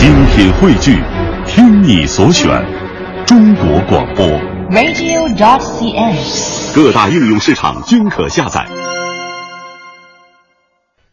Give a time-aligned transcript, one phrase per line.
[0.00, 0.96] 精品汇聚，
[1.46, 2.48] 听你所选，
[3.26, 4.26] 中国广播。
[4.70, 6.74] radio.dot.cn，。
[6.74, 8.66] 各大应用市场均可下载。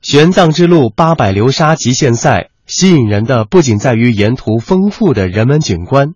[0.02, 6.14] 玄奘之路八百流沙极限赛吸引人的不仅在于沿途丰富的人文景观，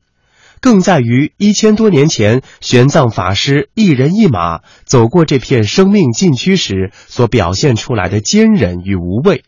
[0.61, 9.43] 更在于一千多年前玄奘法师一人一马走过这片生命禁区时所表现出来的坚韧与无畏。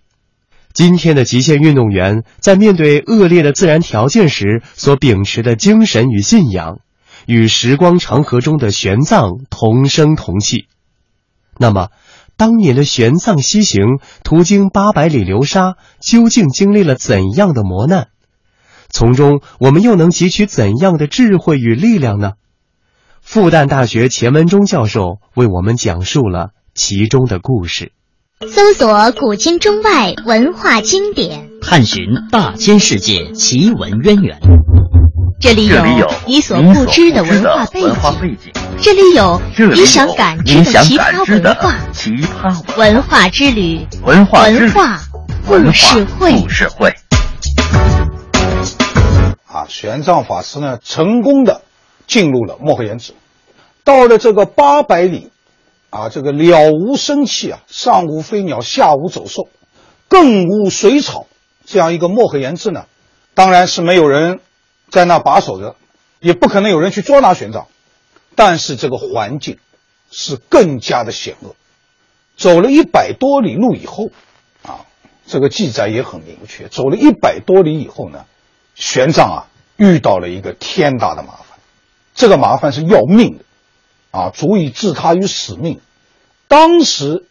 [0.73, 6.79] 今天的极限运动员在面对恶劣的自然条件时所秉持的精神与信仰，
[7.27, 10.65] 与时光长河中的玄奘同声同气。
[11.59, 11.89] 那么，
[12.35, 18.07] 当年的玄奘西行途经八百里流沙，究竟经历了怎样的磨难？
[18.89, 22.31] 从中我们又能汲取怎样的智慧与力量呢？
[23.21, 27.91] 复旦大学钱文忠教授为我们讲述了其中的故事。
[28.49, 34.37] 搜索古今中外文化经典，探寻大千世界奇闻渊源。
[35.39, 41.75] 这里有你所不知的文化背景，这里有你想感知的奇葩文化。
[41.93, 44.99] 奇葩文化之旅，文化文化
[45.47, 46.41] 故事会。
[46.41, 46.93] 故事会。
[49.45, 51.61] 啊，玄奘法师呢，成功的
[52.07, 53.13] 进入了漠河岩池，
[53.83, 55.29] 到了这个八百里，
[55.93, 59.47] 啊，这个了无生气啊，上无飞鸟，下无走兽，
[60.07, 61.27] 更无水草，
[61.67, 62.87] 这样一个漠河岩质呢，
[63.35, 64.39] 当然是没有人
[64.89, 65.75] 在那把守着，
[66.19, 67.65] 也不可能有人去捉拿玄奘，
[68.33, 69.59] 但是这个环境
[70.09, 71.55] 是更加的险恶。
[72.35, 74.07] 走了一百多里路以后，
[74.63, 74.87] 啊，
[75.27, 78.25] 这个记载也很明确，走了一百多里以后呢，
[78.73, 79.45] 玄奘啊
[79.77, 81.59] 遇到了一个天大的麻烦，
[82.15, 83.45] 这个麻烦是要命的，
[84.13, 85.81] 啊，足以置他于死命。
[86.47, 87.25] 当时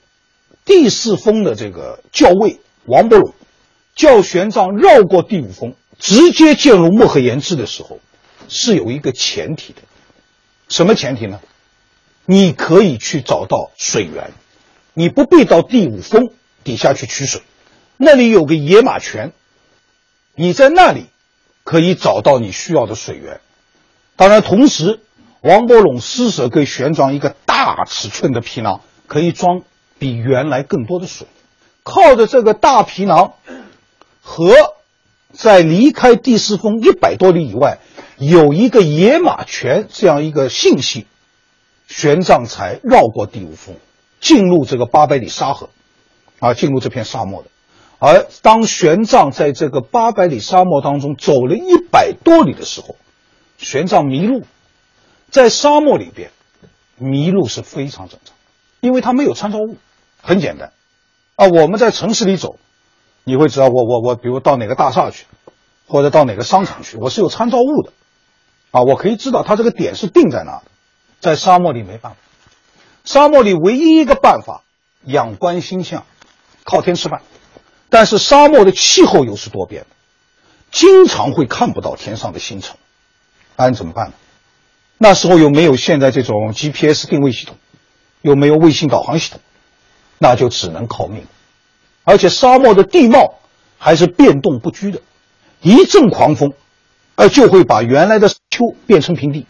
[0.65, 3.35] 第四峰的这个校尉王伯龙
[3.95, 8.01] 叫玄奘绕过第五峰，直接进入漠河岩质的时候，
[8.49, 9.83] 是有一个前提的，
[10.69, 11.41] 什么前提呢？
[12.27, 14.33] 你可以去找到水源。
[14.93, 16.31] 你不必到第五峰
[16.65, 17.43] 底下去取水，
[17.97, 19.33] 那里有个野马泉，
[20.35, 21.07] 你在那里
[21.63, 23.41] 可以找到你需要的水源。
[24.17, 25.01] 当然，同时
[25.43, 29.63] 王伯龙施舍给玄奘一个大尺寸的皮囊，可以装
[29.99, 31.27] 比原来更多的水。
[31.83, 33.33] 靠着这个大皮囊
[34.23, 34.55] 和
[35.33, 37.79] 在离开第四峰一百多里以外
[38.19, 41.07] 有一个野马泉这样一个信息，
[41.89, 43.75] 玄奘才绕过第五峰。
[44.21, 45.71] 进入这个八百里沙河，
[46.39, 47.49] 啊，进入这片沙漠的。
[47.99, 52.95] 而当玄奘在这个八百里沙漠当中走了一百多里的时候，
[53.59, 54.45] 玄奘迷路，
[55.33, 56.31] 在沙漠里边
[56.97, 58.37] 迷路是非常正常，
[58.81, 59.77] 因为它没有参照物。
[60.23, 60.73] 很简单，
[61.35, 62.59] 啊，我们在城市里走，
[63.25, 65.27] 你会知道我我我，比如到哪个大厦去，
[65.89, 67.93] 或者到哪个商场去，我是有参照物的，
[68.71, 70.65] 啊，我可以知道它这个点是定在哪的。
[71.19, 72.19] 在沙漠里没办法。
[73.05, 74.63] 沙漠里唯一一个办法，
[75.05, 76.05] 仰观星象，
[76.63, 77.23] 靠天吃饭。
[77.89, 79.89] 但是沙漠的气候又是多变的，
[80.71, 82.77] 经常会看不到天上的星辰，
[83.57, 84.15] 那你怎么办呢？
[85.03, 87.57] 那时候又没有现在这种 GPS 定位系统，
[88.21, 89.41] 又没有卫星导航系统，
[90.19, 91.27] 那就只能靠命。
[92.05, 93.35] 而且沙漠的地貌
[93.79, 95.01] 还是变动不居的，
[95.61, 96.53] 一阵狂风，
[97.17, 99.45] 呃，就会把原来的丘变成平地，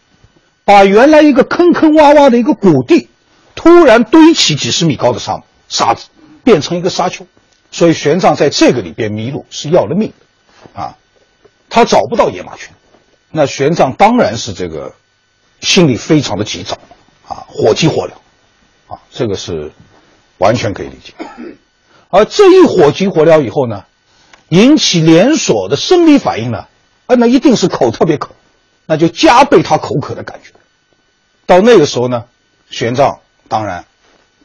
[0.65, 3.11] 把原来一个坑坑洼洼的一个谷地。
[3.55, 6.07] 突然堆起几十米高的沙沙子，
[6.43, 7.27] 变成一个沙丘，
[7.71, 10.97] 所以玄奘在这个里边迷路是要了命的，啊，
[11.69, 12.75] 他找不到野马泉，
[13.31, 14.95] 那玄奘当然是这个
[15.63, 16.77] 心里非常的急躁，
[17.27, 19.73] 啊，火急火燎，啊，这个是
[20.37, 21.15] 完全可以理解。
[22.11, 23.85] 而这一火急火燎以后呢，
[24.51, 26.67] 引起连锁的生理反应呢，
[27.07, 28.33] 啊，那一定是口特别渴，
[28.85, 30.53] 那就加倍他口渴的感觉。
[31.47, 32.25] 到那个时候呢，
[32.69, 33.21] 玄奘。
[33.49, 33.85] 当然，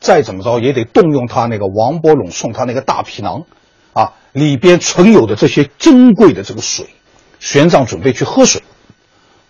[0.01, 3.45] 再怎么着也得动用他那个王伯龙送他那个大皮囊，
[3.93, 6.89] 啊，里边存有的这些珍贵的这个水，
[7.39, 8.63] 玄奘准备去喝水，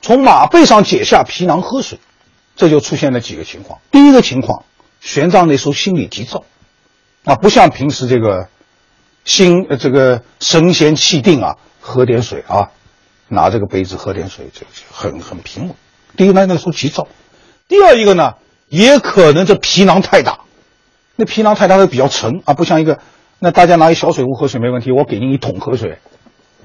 [0.01, 1.99] 从马背上解下皮囊喝水，
[2.55, 3.79] 这就出现了几个情况。
[3.91, 4.63] 第一个情况，
[5.01, 6.43] 玄奘那时候心里急躁，
[7.23, 8.49] 啊，不像平时这个
[9.25, 12.71] 心呃这个神闲气定啊，喝点水啊，
[13.27, 15.75] 拿这个杯子喝点水，这很很平稳。
[16.15, 17.03] 第一个呢，那时候急躁；
[17.67, 18.33] 第二一个呢。
[18.69, 20.41] 也可能这皮囊太大，
[21.15, 22.99] 那皮囊太大它比较沉啊，不像一个，
[23.39, 25.99] 那大家拿一小水壶喝水没问题，我给您一桶喝水，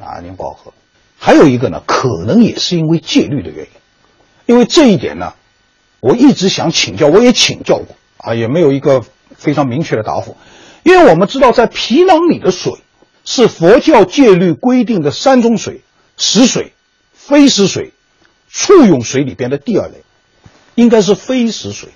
[0.01, 0.73] 啊，您不好喝。
[1.25, 3.71] 还有一个呢，可能也是因为戒律的原因，
[4.47, 5.35] 因为这一点呢，
[6.01, 9.05] 我一直想请教，我也请教过啊，也没有一个
[9.37, 10.37] 非常明确的答复。
[10.83, 12.73] 因为我们知道，在皮囊里的水
[13.25, 15.83] 是佛教戒律规定的三种水：
[16.17, 16.73] 食水、
[17.13, 17.93] 非食水、
[18.51, 20.03] 畜用水里边的第二类，
[20.75, 21.91] 应该是非食水。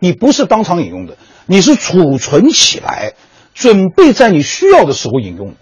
[0.00, 1.16] 你不是当场饮用的，
[1.46, 3.12] 你是储存起来，
[3.54, 5.54] 准备在你需要的时候饮用。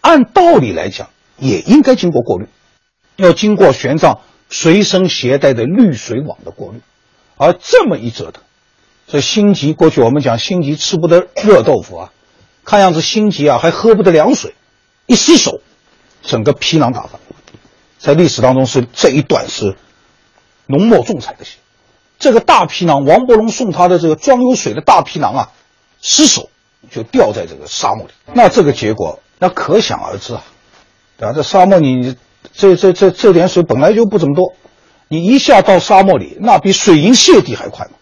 [0.00, 2.48] 按道理来讲，也应该经过过滤，
[3.16, 4.18] 要经过玄奘
[4.48, 6.80] 随身携带的滤水网的过滤。
[7.36, 8.42] 而这么一折腾，
[9.06, 12.12] 这辛吉过去我们讲辛吉吃不得热豆腐啊，
[12.64, 14.54] 看样子辛吉啊还喝不得凉水，
[15.06, 15.60] 一失手，
[16.22, 17.20] 整个皮囊打翻。
[17.98, 19.76] 在历史当中是这一段是
[20.66, 21.58] 浓墨重彩的写。
[22.18, 25.52] 这个大皮囊，王伯龙送他的这个装有水的大皮囊啊，
[26.00, 26.48] 失手
[26.90, 28.12] 就掉在这个沙漠里。
[28.32, 30.44] 那这个结果，那可想而知啊，
[31.18, 31.32] 对吧？
[31.34, 32.16] 这沙漠你，
[32.52, 34.54] 这这这这点水本来就不怎么多，
[35.08, 37.92] 你一下到沙漠里，那比水银泻地还快嘛。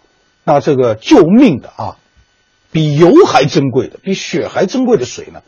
[0.44, 1.96] 那这个救命的啊，
[2.70, 5.40] 比油还珍贵的，比血还珍贵的水呢，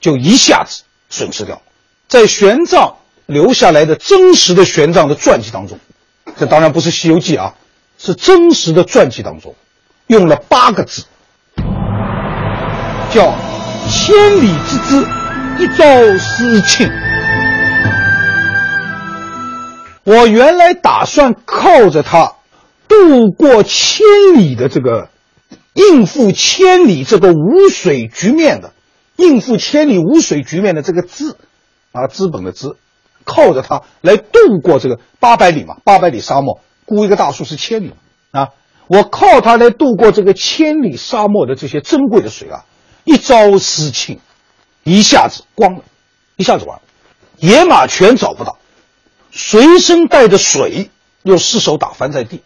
[0.00, 1.62] 就一下子损失掉了。
[2.08, 2.94] 在玄奘
[3.26, 5.78] 留下来的真实的玄奘的传记当中，
[6.36, 7.54] 这当然不是《西游记》啊。
[7.98, 9.54] 是真实的传记当中，
[10.08, 11.04] 用了八个字，
[13.10, 13.34] 叫
[13.88, 15.08] “千里之资，
[15.58, 15.84] 一朝
[16.18, 16.86] 失庆”。
[20.06, 22.36] 我原来打算靠着它
[22.86, 24.06] 渡过千
[24.36, 25.08] 里的这个
[25.74, 28.72] 应付千里这个无水局面的
[29.16, 31.36] 应付千里无水局面的这个资
[31.90, 32.76] 啊资本的资，
[33.24, 36.60] 靠着它来渡过这个八百里嘛，八百里沙漠。
[36.84, 37.92] 估一个大数是千里
[38.30, 38.50] 啊！
[38.86, 42.64] 我靠它来渡过这个千里沙漠的这些珍贵的水啊，
[43.02, 44.20] 一朝失庆，
[44.84, 45.82] 一下子光了，
[46.36, 46.82] 一下子完了，
[47.38, 48.58] 野马全找不到，
[49.36, 50.90] 随身带的水
[51.22, 52.40] 又失手打翻在地，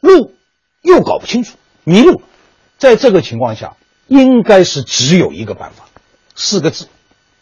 [0.00, 0.34] 路
[0.82, 2.20] 又搞不清楚，迷路了。
[2.78, 5.86] 在这个情况下，应该是只有一个办法，
[6.34, 6.88] 四个字：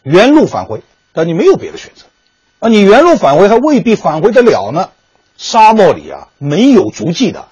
[0.02, 0.82] 原路返回。
[1.12, 2.06] 但你没有别的选择
[2.58, 2.68] 啊！
[2.68, 4.90] 你原路返回还未必返回得了呢。
[5.36, 7.46] 沙漠里啊，没有足迹的，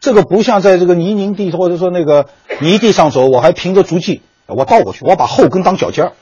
[0.00, 2.28] 这个不像在这个泥泞地或者说那个
[2.60, 6.12] 泥地上走，我还凭着足迹，我倒过去，我把后跟当脚尖儿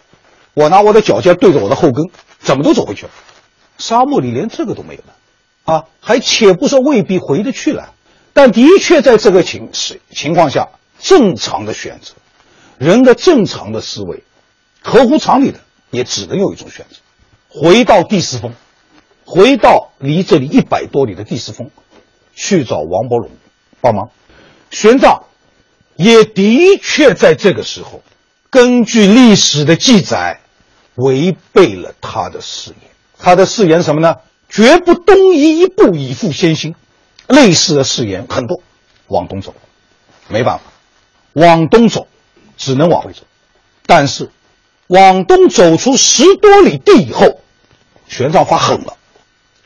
[0.54, 2.06] 我拿我的脚尖对着我的后跟，
[2.38, 3.12] 怎么都走回去了。
[3.78, 7.92] 沙漠里连这个都没有了，啊，还且不说未必回得去了，
[8.32, 9.70] 但的确在这个情
[10.10, 10.68] 情况下，
[10.98, 12.14] 正常的选择，
[12.78, 14.24] 人的正常的思维，
[14.82, 16.96] 合乎常理的，也只能有一种选择，
[17.48, 18.52] 回到第四峰。
[19.28, 21.72] 回到离这里一百多里的第四峰，
[22.36, 23.28] 去找王伯龙
[23.80, 24.10] 帮忙。
[24.70, 25.24] 玄奘
[25.96, 28.04] 也的确在这个时候，
[28.50, 30.38] 根据历史的记载，
[30.94, 32.90] 违背了他的誓言。
[33.18, 34.16] 他的誓言什么呢？
[34.48, 36.74] 绝不东移一步以赴先心。
[37.28, 38.60] 类似的誓言很多，
[39.08, 39.52] 往东走，
[40.28, 40.64] 没办法，
[41.32, 42.06] 往东走，
[42.56, 43.22] 只能往回走。
[43.84, 44.30] 但是，
[44.86, 47.40] 往东走出十多里地以后，
[48.06, 48.96] 玄奘发狠了。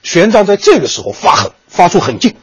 [0.02, 2.35] 玄奘在这个时候发狠，发出狠劲，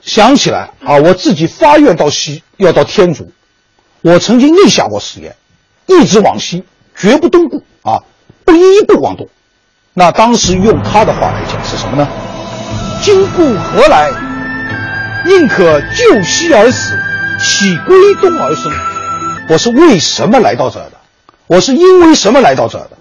[0.00, 3.30] 想起来啊，我自己发愿到西，要到天竺，
[4.00, 5.36] 我曾经立下过誓言，
[5.86, 6.64] 一直往西，
[6.96, 8.04] 绝不东顾啊，
[8.46, 9.28] 不一步往东。
[9.92, 12.08] 那当时用他的话来讲是什么呢？
[13.02, 14.10] 今故何来？
[15.26, 16.98] 宁可就西而死，
[17.40, 18.72] 岂归东而生？
[19.48, 20.98] 我是为什么来到这儿的？
[21.46, 22.98] 我是因为什么来到这儿的？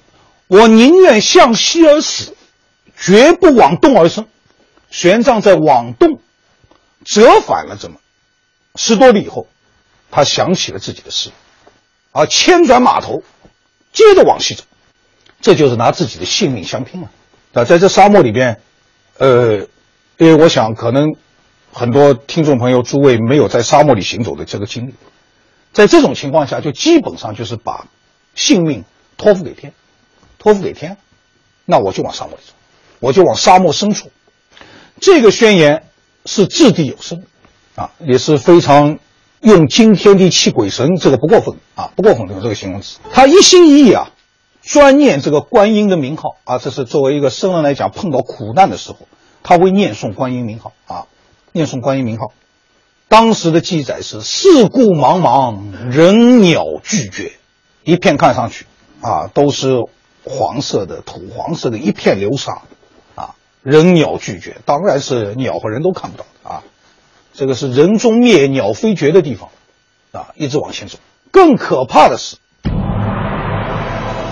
[0.47, 2.35] 我宁愿向西而死。
[3.01, 4.27] 绝不往东而生。
[4.91, 6.19] 玄奘在往东
[7.05, 7.95] 折返了这么
[8.75, 9.47] 十多里以后，
[10.11, 11.29] 他想起了自己的事，
[12.11, 13.23] 而千转马头，
[13.93, 14.63] 接着往西走，
[15.41, 17.09] 这就是拿自己的性命相拼了。
[17.53, 18.61] 啊，在这沙漠里边，
[19.17, 19.67] 呃，
[20.17, 21.15] 因为我想可能
[21.71, 24.93] 很多听众朋友诸位没有在沙漠里行走的这个经历，
[25.73, 27.87] 在这种情况下，就基本上就是把
[28.35, 28.83] 性命
[29.17, 29.73] 托付给天，
[30.37, 30.97] 托付给天，
[31.65, 32.53] 那我就往沙漠里走。
[32.99, 34.11] 我就往沙漠深处。
[34.99, 35.83] 这个宣言
[36.25, 37.23] 是掷地有声，
[37.75, 38.99] 啊，也是非常
[39.39, 42.99] 用惊天地泣鬼神，这个不过分啊，不过分用这个形容词。
[43.11, 44.11] 他一心一意啊，
[44.69, 49.07] 专念这个观音的名号啊，这是作为一个僧人来讲，碰到苦难的时候，
[49.41, 51.07] 他会念诵观音名号啊，
[51.53, 52.33] 念诵观音名号。
[53.07, 57.31] 当时的记载是四顾茫茫，人鸟俱绝，
[57.83, 58.67] 一片看上去
[59.01, 59.79] 啊，都是
[60.23, 62.61] 黄色的土黄色的一片流沙。
[63.15, 63.33] 啊
[63.63, 66.63] 人鸟俱绝，当然是鸟和人都看不到啊！
[67.33, 69.49] 这个是人中灭，鸟飞绝的地方
[70.11, 70.29] 啊！
[70.35, 70.99] 一直往前走，
[71.31, 72.37] 更可怕的是，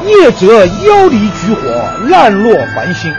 [0.08, 1.70] 夜则腰离举火，
[2.08, 3.12] 烂落繁星；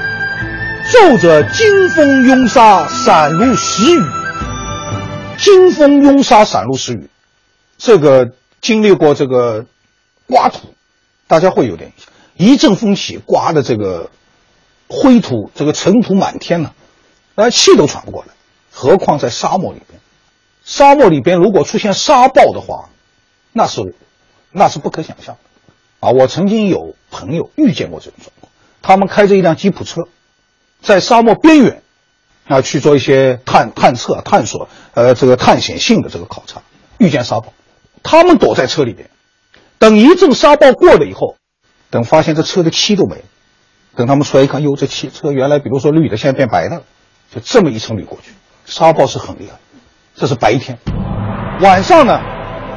[0.90, 4.02] 昼则惊风拥沙，闪如时雨。
[5.36, 7.10] 惊风拥沙，闪如时雨，
[7.76, 8.30] 这个
[8.60, 9.66] 经历过这个
[10.26, 10.74] 刮土，
[11.26, 12.12] 大家会有点印象。
[12.36, 14.10] 一阵风起，刮的这个
[14.88, 16.72] 灰土、这个尘土满天呢，
[17.34, 18.28] 连气都喘不过来。
[18.72, 20.00] 何况在沙漠里边，
[20.64, 22.88] 沙漠里边如果出现沙暴的话，
[23.52, 23.94] 那是
[24.50, 25.47] 那是不可想象的
[26.00, 26.10] 啊！
[26.10, 28.52] 我曾经有朋友遇见过这种状况，
[28.82, 30.02] 他们开着一辆吉普车，
[30.80, 31.82] 在沙漠边缘
[32.46, 36.62] 啊去做一些探探测、探索，呃，这个探险性的这个考察，
[36.98, 37.52] 遇见沙暴，
[38.02, 39.10] 他们躲在车里边，
[39.78, 41.36] 等一阵沙暴过了以后。
[41.90, 43.22] 等发现这车的漆都没了，
[43.96, 46.82] 等他们出来一看，哟，这汽车原来比如说绿的，现在变白的了，
[47.34, 48.32] 就这么一层绿过去。
[48.66, 49.58] 沙暴是很厉害，
[50.14, 50.78] 这是白天。
[51.62, 52.20] 晚上呢，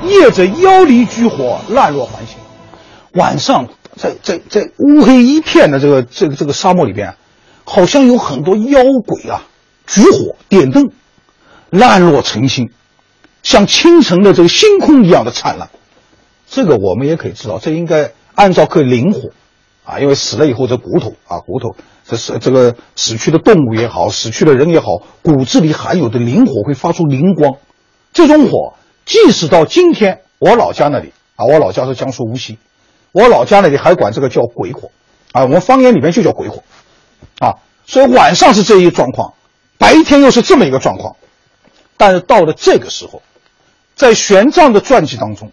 [0.03, 2.37] 夜着妖离居火，烂若环形。
[3.13, 7.15] 晚上在在在乌黑一片的这个这个这个沙漠里边，
[7.63, 9.47] 好像有很多妖鬼啊，
[9.87, 10.91] 举火点灯，
[11.69, 12.71] 烂若晨星，
[13.43, 15.69] 像清晨的这个星空一样的灿烂。
[16.47, 18.11] 这个我们也可以知道，这应该。
[18.33, 19.29] 按照可以灵活，
[19.83, 21.75] 啊，因为死了以后这骨头啊，骨头
[22.07, 24.85] 这是这个死去的动物也好，死去的人也好，
[25.21, 27.57] 骨子里含有的灵火会发出灵光。
[28.13, 28.73] 这种火，
[29.05, 32.57] 即使到今天，我老家那里啊，我老家是江苏无锡，
[33.11, 34.91] 我老家那里还管这个叫鬼火，
[35.31, 36.63] 啊，我们方言里面就叫鬼火，
[37.39, 39.33] 啊，所以晚上是这一状况，
[39.77, 41.15] 白天又是这么一个状况，
[41.97, 43.21] 但是到了这个时候，
[43.95, 45.51] 在玄奘的传记当中，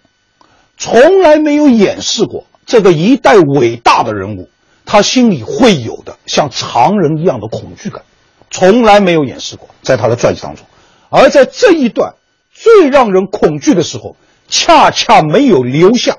[0.76, 2.44] 从来没有演示过。
[2.66, 4.50] 这个一代伟大的人物，
[4.84, 8.02] 他心里会有的像常人一样的恐惧感，
[8.50, 10.66] 从来没有掩饰过，在他的传记当中。
[11.08, 12.14] 而在这一段
[12.52, 14.16] 最让人恐惧的时候，
[14.48, 16.18] 恰恰没有留下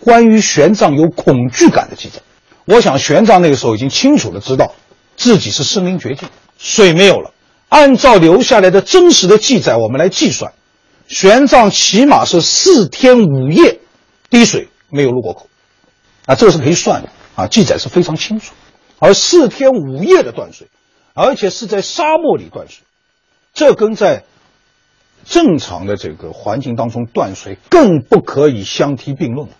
[0.00, 2.20] 关于玄奘有恐惧感的记载。
[2.64, 4.74] 我想，玄奘那个时候已经清楚的知道
[5.16, 6.28] 自己是身临绝境，
[6.58, 7.32] 水没有了。
[7.68, 10.52] 按照留下来的真实的记载，我们来计算，
[11.06, 13.80] 玄奘起码是四天五夜
[14.28, 15.48] 滴水没有入过口。
[16.26, 18.54] 啊，这个是可以算的啊，记载是非常清楚。
[18.98, 20.68] 而四天五夜的断水，
[21.14, 22.84] 而且是在沙漠里断水，
[23.54, 24.24] 这跟在
[25.24, 29.54] 正常的这个环境当中断水更不可以相提并论了。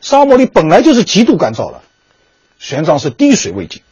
[0.00, 1.82] 沙漠里本来就是极度干燥了，
[2.58, 3.82] 玄奘是滴水未进，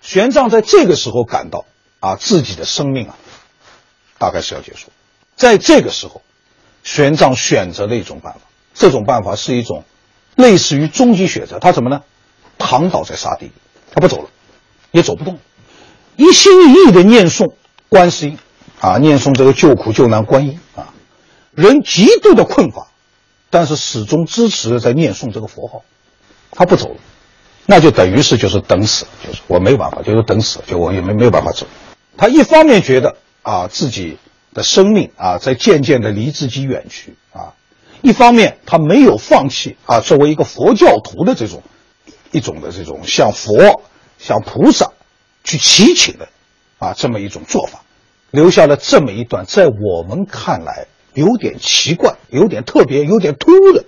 [0.00, 1.64] 玄奘在这个时候感到
[2.00, 3.16] 啊，自己的生命啊，
[4.18, 4.88] 大概是要结束。
[5.36, 6.22] 在这个时候，
[6.82, 8.40] 玄奘选择了一种办法，
[8.74, 9.84] 这种办法是一种。
[10.36, 12.02] 类似于终极选择，他怎么呢？
[12.56, 13.52] 躺倒在沙地里，
[13.92, 14.30] 他不走了，
[14.90, 15.38] 也走不动，
[16.16, 17.52] 一心一意的念诵
[17.90, 18.38] 观世音，
[18.80, 20.58] 啊，念诵这个救苦救难观音。
[20.76, 20.94] 啊，
[21.50, 22.89] 人极度的困乏，
[23.50, 25.82] 但是始终支持在念诵这个佛号，
[26.52, 26.96] 他不走了，
[27.66, 31.66] 那就等于是就是等死，就是我没办法，就是等死，就我也没没有办法走。
[32.16, 34.18] 他一方面觉得啊自己
[34.54, 37.54] 的生命啊在渐渐的离自己远去啊。
[38.02, 41.62] 一方面，他没有放弃啊，作为一个佛教徒的这种
[42.30, 43.82] 一种的这种向佛、
[44.18, 44.92] 向菩萨
[45.44, 46.28] 去祈请的
[46.78, 47.82] 啊这么一种做法，
[48.30, 50.86] 留下了这么一段在我们看来
[51.20, 53.84] 有点奇怪、有点特别、有点突兀的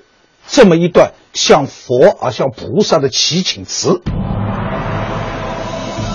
[0.46, 4.02] 这么一段向佛啊、向菩萨的祈请词。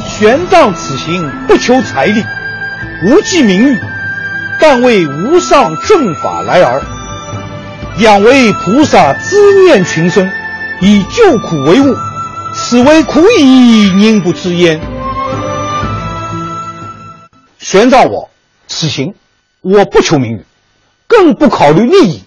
[0.08, 2.24] 玄奘此行不求财力，
[3.08, 3.80] 无计名誉，
[4.62, 6.84] 但为无上正法来耳。
[7.98, 10.32] 仰为菩萨资念群生，
[10.82, 11.96] 以救苦为务，
[12.54, 14.80] 此为苦矣，宁不知焉？
[17.58, 18.30] 玄奘，我
[18.68, 19.16] 此行
[19.62, 20.46] 我不求名誉，
[21.08, 22.24] 更不考虑利益，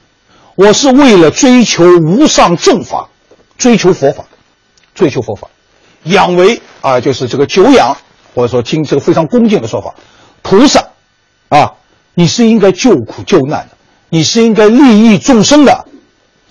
[0.57, 3.09] 我是为了追求无上正法，
[3.59, 4.25] 追求佛法，
[4.95, 5.49] 追求佛法。
[6.05, 7.97] 仰为啊，就是这个久仰，
[8.35, 9.95] 或者说听这个非常恭敬的说法，
[10.43, 10.89] 菩萨
[11.51, 11.73] 啊，
[12.15, 13.77] 你是应该救苦救难的。
[14.13, 15.87] 你是应该利益众生的，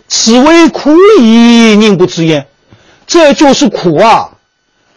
[0.08, 2.48] 此为苦矣，宁不知焉？
[3.06, 4.38] 这就是苦啊！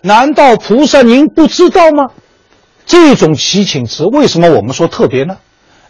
[0.03, 2.11] 难道菩萨您不知道吗？
[2.87, 5.39] 这种祈请词为什么我们说特别呢？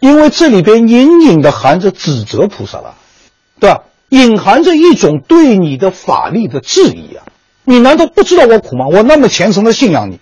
[0.03, 2.97] 因为这里边隐隐的含着指责菩萨了，
[3.61, 3.83] 对吧？
[4.09, 7.23] 隐含着一种对你的法力的质疑啊！
[7.65, 8.89] 你难道不知道我苦吗？
[8.91, 10.19] 我那么虔诚的信仰你，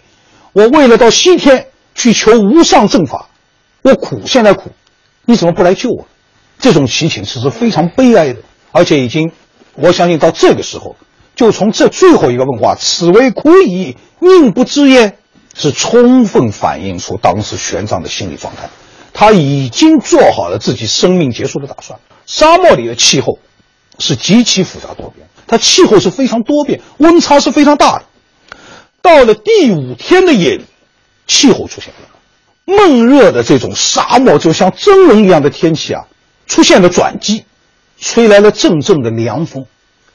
[0.53, 3.31] 我为了到西天去求无上正法，
[3.81, 4.71] 我苦，现在苦，
[5.25, 6.07] 你怎么不来救我？
[6.59, 8.41] 这种祈请词是非常悲哀的，
[8.73, 9.33] 而且已经，
[9.77, 10.97] 我相信到这个时候，
[11.35, 15.17] 就从这最后一个问话“此为苦矣，宁不知焉”，
[15.57, 18.69] 是充分反映出当时玄奘的心理状态。
[19.21, 22.01] 他已经做好了自己生命结束的打算。
[22.25, 23.39] 沙漠里的气候
[23.99, 28.05] 是极其复杂多变，它气候是非常多变，温差是非常大的。
[29.03, 30.65] 到了第五天的夜里，
[31.27, 32.09] 气候出现了
[32.65, 36.07] 闷热的这种沙漠，就像蒸笼一样的天气啊。
[36.47, 37.45] 出现了转机，
[37.99, 39.67] 吹来了阵阵的凉风。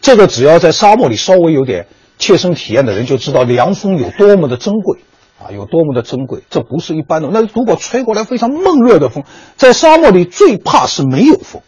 [0.01, 1.85] 这个只要在沙漠里稍微有点
[2.17, 4.99] 切身体验的人就知道凉风有多么的珍贵
[5.45, 6.41] 啊，有多么的珍贵。
[6.49, 7.29] 这不是一般的。
[7.31, 9.23] 那如果吹过来非常闷热的风，
[9.57, 11.61] 在沙漠里最怕是没有风，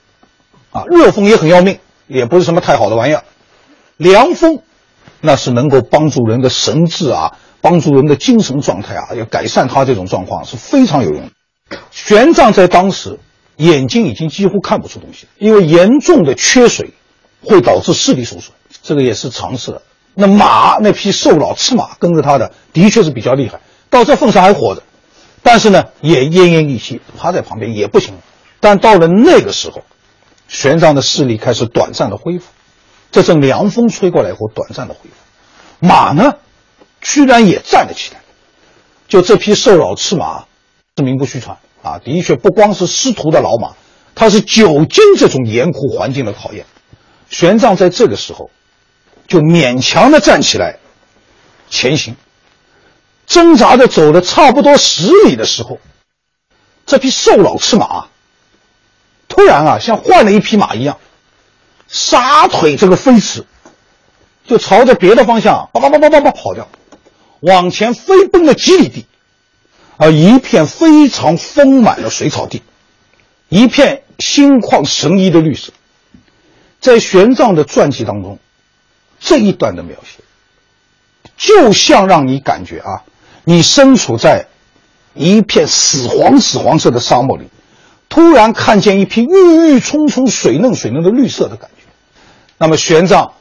[0.71, 3.23] 啊，热风也很要命，也不是什么太好的玩意儿。
[3.97, 4.61] 凉风，
[5.21, 11.77] 那是能够帮助人的神智啊，帮助人的精神状态啊，要改善他这种状况是非常有用的。
[11.91, 13.19] 玄奘在当时
[13.57, 16.93] 眼睛已经几乎看不出东西，因为严重的缺水
[17.43, 19.81] 会导致视力受损，这个也是常识了。
[20.19, 23.59] 那马那匹瘦老赤马跟着他的的确是比较厉害，
[23.91, 24.81] 到这份上还活着，
[25.43, 28.15] 但是呢也奄奄一息，趴在旁边也不行。
[28.59, 29.83] 但到了那个时候，
[30.47, 32.47] 玄奘的视力开始短暂的恢复。
[33.11, 36.33] 这阵凉风吹过来以后，短暂的恢复，马呢，
[36.99, 38.21] 居然也站了起来。
[39.07, 40.45] 就这匹瘦老赤马，
[40.97, 41.99] 是名不虚传啊！
[42.03, 43.75] 的确，不光是师徒的老马，
[44.15, 46.65] 它是久经这种严酷环境的考验。
[47.29, 48.49] 玄奘在这个时候，
[49.27, 50.77] 就勉强的站起来，
[51.69, 52.15] 前行，
[53.25, 55.79] 挣扎着走了差不多十里的时候，
[56.85, 58.07] 这匹瘦老赤马，
[59.27, 60.97] 突然啊，像换了一匹马一样。
[61.89, 63.45] 撒腿这个飞驰，
[64.45, 66.67] 就朝着别的方向叭叭叭叭叭叭跑掉，
[67.39, 69.05] 往前飞奔了几里地，
[69.95, 72.61] 啊，一片非常丰满的水草地，
[73.47, 75.71] 一片心旷神怡的绿色，
[76.81, 78.37] 在玄奘的传记当中，
[79.19, 80.23] 这一段的描写，
[81.37, 83.03] 就像让你感觉啊，
[83.43, 84.47] 你身处在
[85.13, 87.49] 一片死黄死黄色的沙漠里，
[88.09, 91.83] 突然看见一片郁郁葱葱、水嫩水嫩的绿色的感觉。
[92.57, 93.31] 那么玄奘，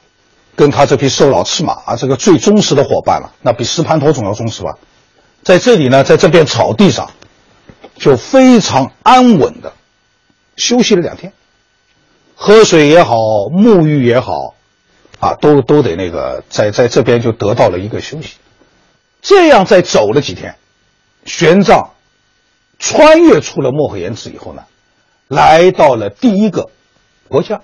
[0.55, 4.79] 跟他这匹瘦老赤马啊，这个最忠实的伙伴了，那比石盘陀总要忠实吧？
[5.43, 7.11] 在这里呢，在这片草地上，
[7.97, 9.73] 就非常安稳的
[10.57, 11.33] 休息了两天，
[12.35, 14.55] 喝水也好，沐浴也好，
[15.21, 18.37] 啊，都都得那个在在这边就得到了一个休息。
[19.23, 20.57] 这样再走了几天，
[21.25, 21.89] 玄奘
[22.79, 24.65] 穿越出了漠河岩池以后呢，
[25.29, 26.71] 来到了第一个
[27.29, 27.63] 国家。